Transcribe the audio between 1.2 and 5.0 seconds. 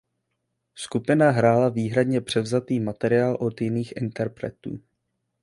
hrála výhradně převzatý materiál od jiných interpretů.